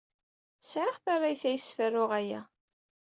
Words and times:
Sɛiɣ 0.61 0.95
tarrayt 1.03 1.43
ayyes 1.49 1.67
ferruɣ 1.77 2.11
aya. 2.19 2.41